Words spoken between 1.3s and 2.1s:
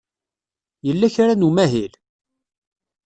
n umahil?